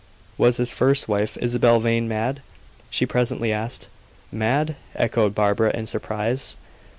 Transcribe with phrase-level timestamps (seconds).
[0.35, 2.41] "Was his first wife, Isabel Vane, mad?"
[2.89, 3.87] she presently asked.
[4.31, 6.57] "Mad!" echoed Barbara, in surprise.